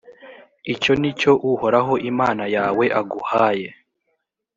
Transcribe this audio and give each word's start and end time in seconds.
icyo 0.73 0.93
nicyo 0.99 1.31
uhoraho 1.51 1.93
imana 2.11 2.43
yawe 2.55 2.85
aguhaye. 2.99 3.67